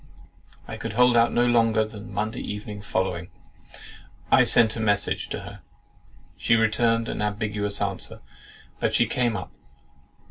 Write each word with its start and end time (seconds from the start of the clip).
I 0.67 0.77
could 0.77 0.93
hold 0.93 1.15
out 1.15 1.31
no 1.31 1.45
longer 1.45 1.85
than 1.85 2.07
the 2.07 2.11
Monday 2.11 2.41
evening 2.41 2.81
following. 2.81 3.29
I 4.31 4.43
sent 4.45 4.75
a 4.75 4.79
message 4.79 5.29
to 5.29 5.41
her; 5.41 5.61
she 6.35 6.55
returned 6.55 7.07
an 7.07 7.21
ambiguous 7.21 7.79
answer; 7.83 8.21
but 8.79 8.95
she 8.95 9.05
came 9.05 9.37
up. 9.37 9.51